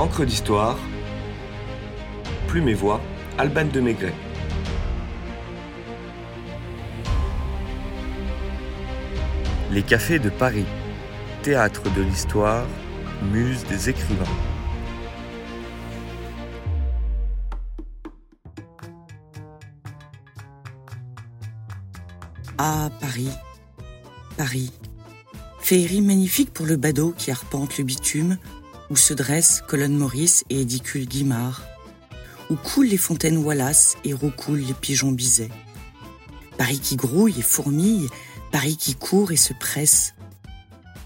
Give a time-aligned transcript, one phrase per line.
[0.00, 0.78] Encre d'histoire,
[2.48, 3.02] Plume et Voix,
[3.36, 4.14] Alban de Maigret.
[9.70, 10.64] Les cafés de Paris,
[11.42, 12.64] théâtre de l'histoire,
[13.30, 14.24] muse des écrivains.
[22.56, 23.28] Ah, Paris,
[24.38, 24.72] Paris.
[25.60, 28.38] Féerie magnifique pour le badaud qui arpente le bitume,
[28.90, 31.62] où se dressent colonne Maurice et édicule Guimard,
[32.50, 35.50] où coulent les fontaines Wallace et roucoulent les pigeons Bizet.
[36.58, 38.08] Paris qui grouille et fourmille,
[38.50, 40.14] Paris qui court et se presse.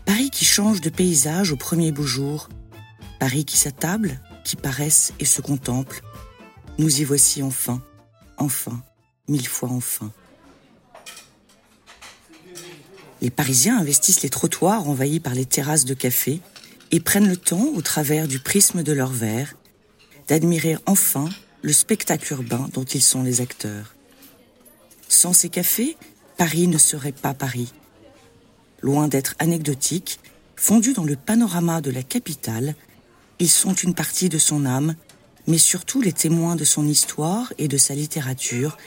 [0.07, 2.49] Paris qui change de paysage au premier beau jour.
[3.21, 6.03] Paris qui s'attable, qui paresse et se contemple.
[6.79, 7.83] Nous y voici enfin,
[8.39, 8.83] enfin,
[9.29, 10.11] mille fois enfin.
[13.21, 16.41] Les Parisiens investissent les trottoirs envahis par les terrasses de café
[16.95, 19.57] et prennent le temps, au travers du prisme de leurs verres,
[20.29, 21.29] d'admirer enfin
[21.61, 23.97] le spectacle urbain dont ils sont les acteurs.
[25.09, 25.97] Sans ces cafés,
[26.37, 27.73] Paris ne serait pas Paris.
[28.81, 30.21] Loin d'être anecdotiques,
[30.55, 32.77] fondus dans le panorama de la capitale,
[33.41, 34.95] ils sont une partie de son âme,
[35.49, 38.79] mais surtout les témoins de son histoire et de sa littérature,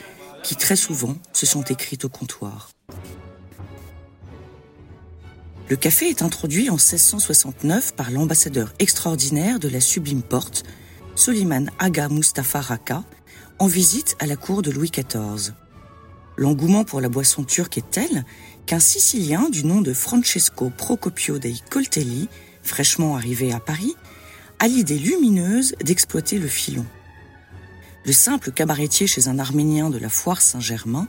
[0.42, 2.70] qui très souvent se sont écrites au comptoir.
[5.68, 10.64] Le café est introduit en 1669 par l'ambassadeur extraordinaire de la sublime porte,
[11.14, 13.04] Soliman Aga Mustafa Raka,
[13.58, 15.52] en visite à la cour de Louis XIV.
[16.38, 18.24] L'engouement pour la boisson turque est tel
[18.64, 22.30] qu'un Sicilien du nom de Francesco Procopio dei Coltelli,
[22.62, 23.94] fraîchement arrivé à Paris,
[24.60, 26.86] a l'idée lumineuse d'exploiter le filon.
[28.06, 31.08] Le simple cabaretier chez un Arménien de la foire Saint-Germain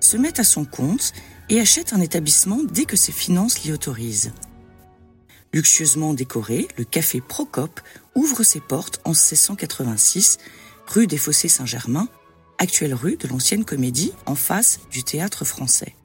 [0.00, 1.12] se met à son compte
[1.50, 4.32] et achète un établissement dès que ses finances l'y autorisent.
[5.52, 7.80] Luxueusement décoré, le café Procope
[8.14, 10.38] ouvre ses portes en 1686,
[10.86, 12.08] rue des Fossés Saint-Germain,
[12.58, 15.96] actuelle rue de l'ancienne comédie en face du théâtre français.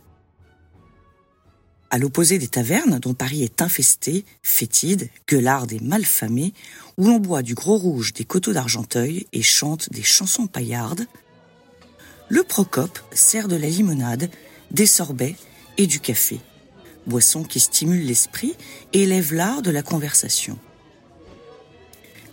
[1.91, 6.53] À l'opposé des tavernes dont Paris est infesté, fétide, gueularde et malfamée,
[6.97, 11.05] où l'on boit du gros rouge des coteaux d'Argenteuil et chante des chansons paillardes,
[12.29, 14.31] le Procope sert de la limonade,
[14.75, 15.37] des sorbets
[15.77, 16.41] et du café,
[17.07, 18.57] boisson qui stimule l'esprit
[18.91, 20.59] et élève l'art de la conversation.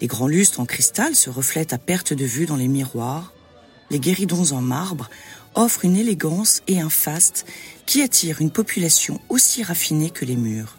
[0.00, 3.32] Les grands lustres en cristal se reflètent à perte de vue dans les miroirs,
[3.90, 5.08] les guéridons en marbre
[5.54, 7.46] offrent une élégance et un faste
[7.86, 10.78] qui attirent une population aussi raffinée que les murs.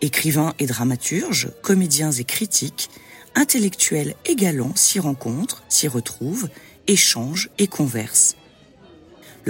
[0.00, 2.90] Écrivains et dramaturges, comédiens et critiques,
[3.36, 6.48] intellectuels et galants s'y rencontrent, s'y retrouvent,
[6.88, 8.34] échangent et conversent.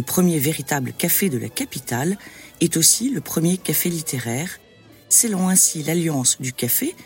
[0.00, 2.16] Le premier véritable café de la capitale
[2.62, 4.58] est aussi le premier café littéraire,
[5.10, 6.96] scellant ainsi l'alliance du café,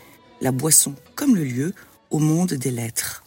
[0.40, 1.74] la boisson comme le lieu,
[2.12, 3.24] au monde des lettres.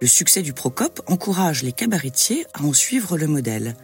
[0.00, 3.76] Le succès du Procope encourage les cabaretiers à en suivre le modèle.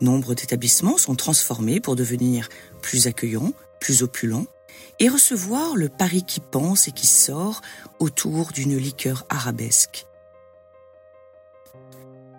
[0.00, 2.48] Nombre d'établissements sont transformés pour devenir
[2.80, 3.52] plus accueillants,
[3.82, 4.46] plus opulents,
[4.98, 7.60] et recevoir le Paris qui pense et qui sort
[7.98, 10.07] autour d'une liqueur arabesque.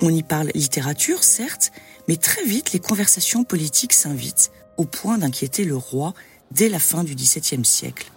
[0.02, 1.72] On y parle littérature, certes,
[2.08, 6.14] mais très vite les conversations politiques s'invitent, au point d'inquiéter le roi
[6.52, 8.12] dès la fin du XVIIe siècle.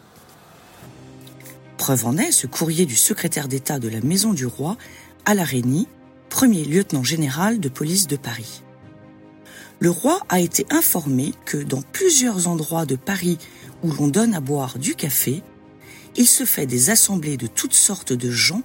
[1.76, 4.76] Preuve en est ce courrier du secrétaire d'État de la Maison du Roi
[5.24, 5.44] à la
[6.28, 8.62] premier lieutenant général de police de Paris.
[9.80, 13.38] Le roi a été informé que dans plusieurs endroits de Paris
[13.82, 15.42] où l'on donne à boire du café,
[16.14, 18.62] il se fait des assemblées de toutes sortes de gens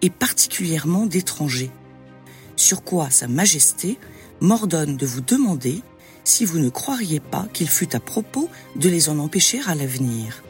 [0.00, 1.70] et particulièrement d'étrangers.
[2.56, 3.98] Sur quoi Sa Majesté
[4.40, 5.82] m'ordonne de vous demander
[6.24, 10.42] si vous ne croiriez pas qu'il fût à propos de les en empêcher à l'avenir.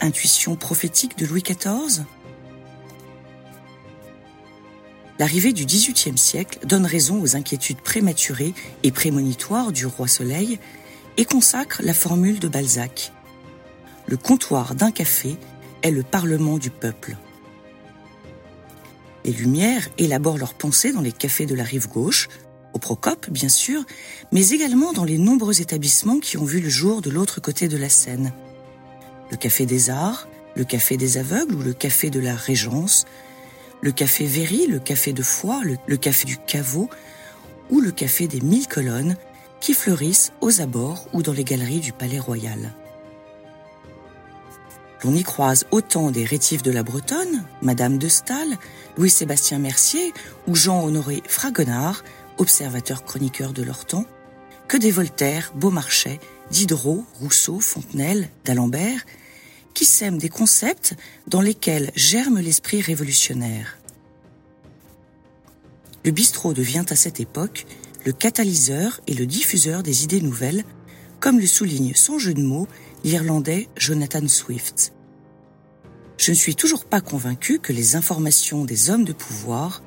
[0.00, 2.04] Intuition prophétique de Louis XIV
[5.18, 10.58] L'arrivée du XVIIIe siècle donne raison aux inquiétudes prématurées et prémonitoires du roi Soleil
[11.16, 13.12] et consacre la formule de Balzac.
[14.06, 15.36] Le comptoir d'un café
[15.82, 17.16] est le parlement du peuple.
[19.24, 22.28] Les Lumières élaborent leurs pensées dans les cafés de la rive gauche,
[22.74, 23.82] au Procope bien sûr,
[24.32, 27.78] mais également dans les nombreux établissements qui ont vu le jour de l'autre côté de
[27.78, 28.32] la Seine.
[29.30, 33.06] Le Café des Arts, le Café des Aveugles ou le Café de la Régence,
[33.80, 36.90] le Café Véry, le Café de Foix, le, Café du Caveau
[37.70, 39.16] ou le Café des Mille Colonnes
[39.60, 42.74] qui fleurissent aux abords ou dans les galeries du Palais Royal.
[45.04, 48.56] On y croise autant des rétifs de la Bretonne, Madame de Stahl,
[48.96, 50.12] Louis-Sébastien Mercier
[50.46, 52.04] ou Jean-Honoré Fragonard,
[52.38, 54.06] observateur chroniqueur de leur temps,
[54.68, 56.20] que des Voltaire, Beaumarchais
[56.50, 59.04] Diderot, Rousseau, Fontenelle, d'Alembert,
[59.72, 60.94] qui sèment des concepts
[61.26, 63.78] dans lesquels germe l'esprit révolutionnaire.
[66.04, 67.66] Le bistrot devient à cette époque
[68.04, 70.64] le catalyseur et le diffuseur des idées nouvelles,
[71.18, 72.68] comme le souligne sans jeu de mots
[73.02, 74.93] l'Irlandais Jonathan Swift.
[76.16, 79.82] Je ne suis toujours pas convaincu que les informations des hommes de pouvoir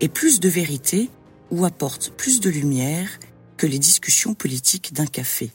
[0.00, 1.10] aient plus de vérité
[1.50, 3.08] ou apportent plus de lumière
[3.56, 5.50] que les discussions politiques d'un café.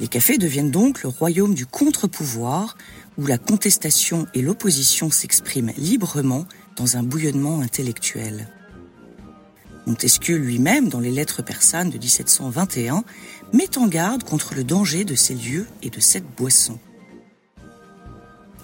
[0.00, 2.76] Les cafés deviennent donc le royaume du contre-pouvoir
[3.16, 8.48] où la contestation et l'opposition s'expriment librement dans un bouillonnement intellectuel.
[9.86, 13.04] Montesquieu lui-même, dans les lettres persanes de 1721,
[13.52, 16.78] met en garde contre le danger de ces lieux et de cette boisson.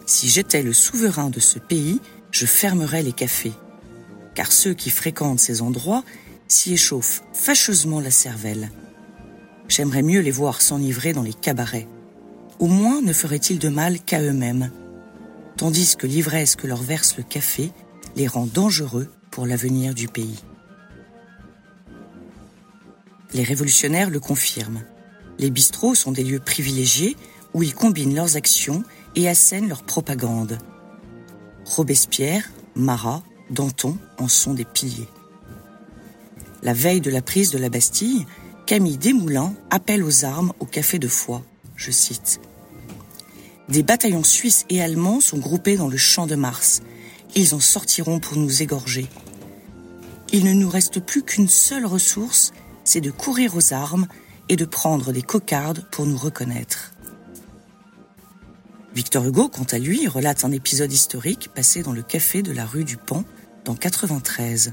[0.06, 2.00] Si j'étais le souverain de ce pays,
[2.30, 3.54] je fermerais les cafés,
[4.34, 6.04] car ceux qui fréquentent ces endroits
[6.48, 8.70] s'y échauffent fâcheusement la cervelle.
[9.68, 11.88] J'aimerais mieux les voir s'enivrer dans les cabarets.
[12.58, 14.70] Au moins ne feraient-ils de mal qu'à eux-mêmes,
[15.56, 17.72] tandis que l'ivresse que leur verse le café
[18.16, 20.44] les rend dangereux pour l'avenir du pays.
[23.34, 24.84] Les révolutionnaires le confirment.
[25.38, 27.16] Les bistrots sont des lieux privilégiés
[27.52, 28.84] où ils combinent leurs actions
[29.16, 30.58] et assènent leur propagande.
[31.64, 35.08] Robespierre, Marat, Danton en sont des piliers.
[36.62, 38.26] La veille de la prise de la Bastille,
[38.66, 41.42] Camille Desmoulins appelle aux armes au Café de Foix.
[41.76, 42.40] Je cite.
[43.68, 46.82] Des bataillons suisses et allemands sont groupés dans le champ de Mars.
[47.34, 49.06] Ils en sortiront pour nous égorger.
[50.32, 52.52] Il ne nous reste plus qu'une seule ressource,
[52.84, 54.06] c'est de courir aux armes
[54.48, 56.92] et de prendre des cocardes pour nous reconnaître.
[58.94, 62.64] Victor Hugo, quant à lui, relate un épisode historique passé dans le café de la
[62.64, 63.24] rue du Pan
[63.64, 64.72] dans 93.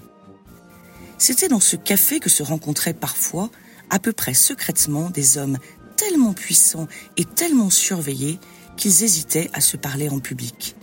[1.18, 3.50] C'était dans ce café que se rencontraient parfois
[3.90, 5.58] à peu près secrètement des hommes
[5.98, 6.88] tellement puissants
[7.18, 8.40] et tellement surveillés
[8.78, 10.76] qu'ils hésitaient à se parler en public.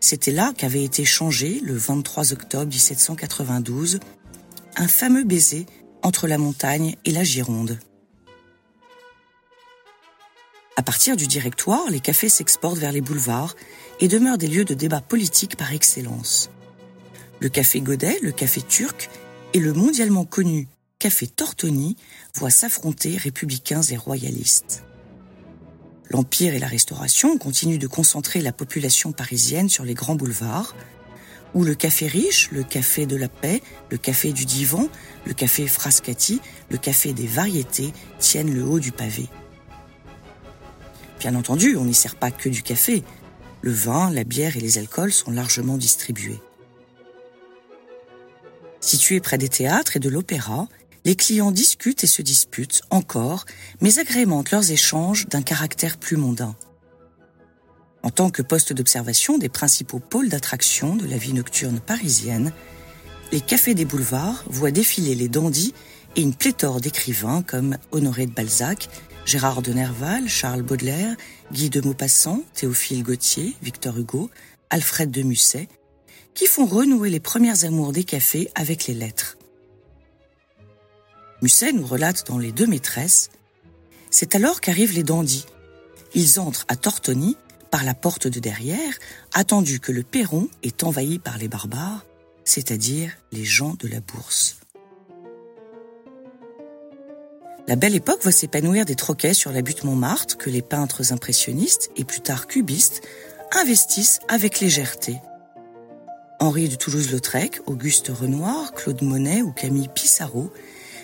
[0.00, 4.00] C'était là qu'avait été changé, le 23 octobre 1792,
[4.76, 5.66] un fameux baiser
[6.02, 7.78] entre la montagne et la Gironde.
[10.76, 13.56] À partir du directoire, les cafés s'exportent vers les boulevards
[14.00, 16.50] et demeurent des lieux de débat politique par excellence.
[17.40, 19.10] Le café Godet, le café turc
[19.54, 20.68] et le mondialement connu
[20.98, 21.96] Café Tortoni
[22.34, 24.82] voit s'affronter républicains et royalistes.
[26.10, 30.74] L'Empire et la Restauration continuent de concentrer la population parisienne sur les grands boulevards,
[31.54, 34.88] où le café riche, le café de la paix, le café du divan,
[35.26, 36.40] le café Frascati,
[36.70, 39.28] le café des variétés tiennent le haut du pavé.
[41.18, 43.02] Bien entendu, on n'y sert pas que du café.
[43.60, 46.40] Le vin, la bière et les alcools sont largement distribués.
[48.80, 50.68] Situés près des théâtres et de l'opéra,
[51.04, 53.46] les clients discutent et se disputent encore,
[53.80, 56.54] mais agrémentent leurs échanges d'un caractère plus mondain.
[58.02, 62.52] En tant que poste d'observation des principaux pôles d'attraction de la vie nocturne parisienne,
[63.32, 65.74] les cafés des boulevards voient défiler les dandys
[66.16, 68.88] et une pléthore d'écrivains comme Honoré de Balzac,
[69.26, 71.14] Gérard de Nerval, Charles Baudelaire,
[71.52, 74.30] Guy de Maupassant, Théophile Gautier, Victor Hugo,
[74.70, 75.68] Alfred de Musset,
[76.34, 79.36] qui font renouer les premières amours des cafés avec les lettres.
[81.42, 83.30] Musset nous relate dans Les Deux Maîtresses
[84.10, 85.46] C'est alors qu'arrivent les dandys.
[86.14, 87.36] Ils entrent à Tortoni
[87.70, 88.94] par la porte de derrière,
[89.34, 92.04] attendu que le perron est envahi par les barbares,
[92.44, 94.58] c'est-à-dire les gens de la bourse.
[97.68, 101.90] La belle époque voit s'épanouir des troquets sur la butte Montmartre que les peintres impressionnistes
[101.96, 103.02] et plus tard cubistes
[103.52, 105.20] investissent avec légèreté.
[106.40, 110.50] Henri de Toulouse-Lautrec, Auguste Renoir, Claude Monet ou Camille Pissarro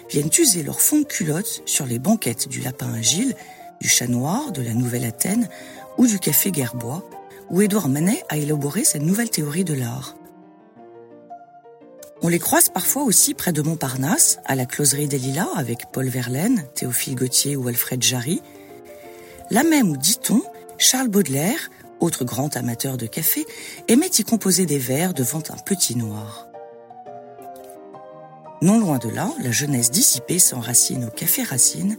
[0.08, 3.34] viennent user leur fond de culotte sur les banquettes du Lapin Agile,
[3.80, 5.48] du Chat Noir, de la Nouvelle Athènes
[5.98, 7.02] ou du Café Gerbois,
[7.50, 10.16] où Édouard Manet a élaboré sa nouvelle théorie de l'art.
[12.22, 16.08] On les croise parfois aussi près de Montparnasse, à la closerie des Lilas avec Paul
[16.08, 18.40] Verlaine, Théophile Gautier ou Alfred Jarry.
[19.50, 20.40] Là même où, dit-on,
[20.78, 21.70] Charles Baudelaire,
[22.00, 23.44] autre grand amateur de café,
[23.88, 26.48] aimait y composer des vers devant un petit noir.
[28.62, 31.98] Non loin de là, la jeunesse dissipée s'enracine au Café Racine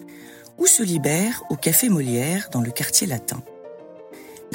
[0.58, 3.44] ou se libère au Café Molière dans le quartier latin.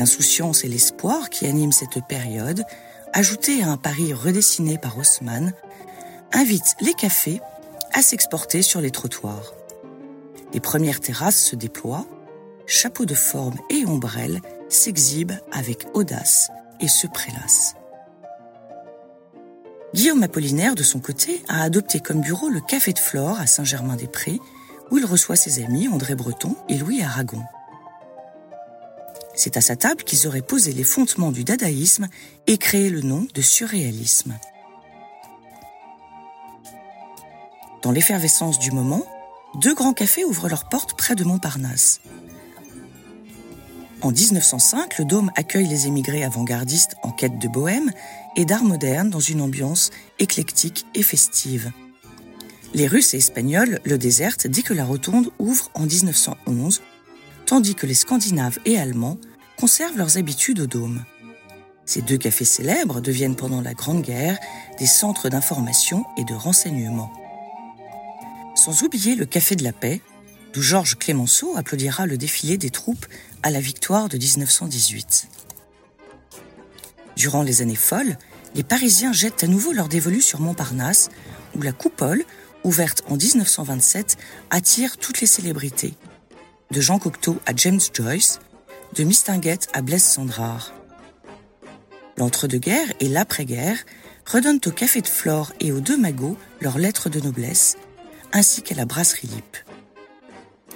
[0.00, 2.64] L'insouciance et l'espoir qui animent cette période,
[3.12, 5.52] ajoutés à un Paris redessiné par Haussmann,
[6.32, 7.38] invitent les cafés
[7.92, 9.52] à s'exporter sur les trottoirs.
[10.54, 12.06] Les premières terrasses se déploient,
[12.66, 14.40] chapeaux de forme et ombrelles
[14.70, 16.48] s'exhibent avec audace
[16.80, 17.74] et se prélassent.
[19.92, 24.40] Guillaume Apollinaire, de son côté, a adopté comme bureau le Café de Flore à Saint-Germain-des-Prés,
[24.90, 27.42] où il reçoit ses amis André Breton et Louis Aragon.
[29.42, 32.08] C'est à sa table qu'ils auraient posé les fondements du dadaïsme
[32.46, 34.38] et créé le nom de surréalisme.
[37.80, 39.02] Dans l'effervescence du moment,
[39.54, 42.02] deux grands cafés ouvrent leurs portes près de Montparnasse.
[44.02, 47.92] En 1905, le Dôme accueille les émigrés avant-gardistes en quête de bohème
[48.36, 51.72] et d'art moderne dans une ambiance éclectique et festive.
[52.74, 56.82] Les Russes et Espagnols le désertent dès que la rotonde ouvre en 1911,
[57.46, 59.16] tandis que les Scandinaves et Allemands
[59.60, 61.04] conservent leurs habitudes au Dôme.
[61.84, 64.38] Ces deux cafés célèbres deviennent pendant la Grande Guerre
[64.78, 67.12] des centres d'information et de renseignement.
[68.54, 70.00] Sans oublier le Café de la Paix,
[70.54, 73.04] d'où Georges Clémenceau applaudira le défilé des troupes
[73.42, 75.28] à la victoire de 1918.
[77.16, 78.16] Durant les années folles,
[78.54, 81.10] les Parisiens jettent à nouveau leur dévolu sur Montparnasse,
[81.54, 82.24] où la coupole,
[82.64, 84.16] ouverte en 1927,
[84.48, 85.92] attire toutes les célébrités.
[86.70, 88.38] De Jean Cocteau à James Joyce,
[88.94, 90.72] de Mistinguett à Blaise Sandrard.
[92.16, 93.78] L'entre-deux-guerres et l'après-guerre
[94.26, 97.76] redonnent au Café de Flore et aux Deux Magots leurs lettres de noblesse,
[98.32, 99.56] ainsi qu'à la Brasserie Lippe.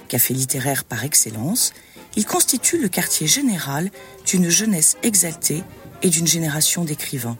[0.07, 1.73] Café littéraire par excellence,
[2.15, 3.91] il constitue le quartier général
[4.25, 5.63] d'une jeunesse exaltée
[6.01, 7.37] et d'une génération d'écrivains.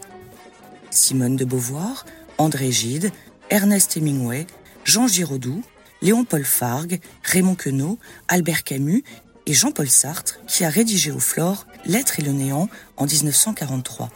[0.91, 2.05] Simone de Beauvoir,
[2.37, 3.11] André Gide,
[3.49, 4.45] Ernest Hemingway,
[4.83, 5.63] Jean Giraudoux,
[6.01, 9.03] Léon-Paul Fargue, Raymond Queneau, Albert Camus
[9.45, 14.09] et Jean-Paul Sartre, qui a rédigé au Flore L'être et le néant en 1943.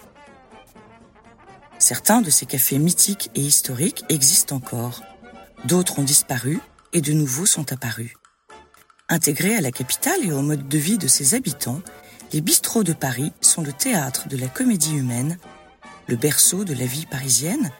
[1.78, 5.04] Certains de ces cafés mythiques et historiques existent encore.
[5.66, 6.60] D'autres ont disparu
[6.94, 8.14] et de nouveaux sont apparus.
[9.08, 11.82] Intégrés à la capitale et au mode de vie de ses habitants,
[12.34, 15.38] les bistrots de Paris sont le théâtre de la comédie humaine,
[16.08, 17.72] le berceau de la vie parisienne,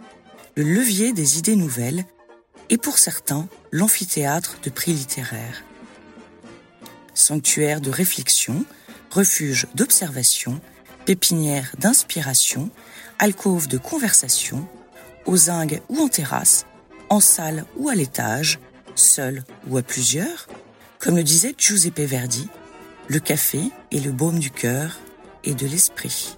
[0.56, 2.06] le levier des idées nouvelles
[2.70, 5.64] et pour certains l'amphithéâtre de prix littéraires.
[7.20, 8.64] Sanctuaire de réflexion,
[9.12, 10.62] refuge d'observation,
[11.04, 12.70] pépinière d'inspiration,
[13.20, 14.66] alcôve de conversation,
[15.26, 16.66] aux zingues ou en terrasse,
[17.10, 18.60] en salle ou à l'étage,
[18.96, 20.48] seul ou à plusieurs,
[20.98, 22.48] comme le disait Giuseppe Verdi,
[23.10, 24.98] le café est le baume du cœur
[25.44, 26.38] et de l'esprit.